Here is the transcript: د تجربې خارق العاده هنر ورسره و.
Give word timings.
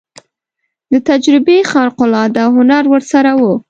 د 0.91 0.93
تجربې 1.09 1.57
خارق 1.71 1.97
العاده 2.05 2.43
هنر 2.55 2.83
ورسره 2.93 3.31
و. 3.39 3.41